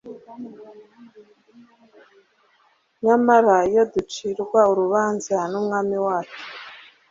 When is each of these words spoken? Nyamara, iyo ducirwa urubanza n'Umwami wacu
Nyamara, 3.05 3.55
iyo 3.69 3.83
ducirwa 3.93 4.59
urubanza 4.71 5.37
n'Umwami 5.51 5.97
wacu 6.05 6.41